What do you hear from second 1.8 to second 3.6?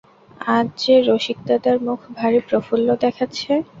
মুখ ভারি প্রফুল্ল দেখাচ্ছে?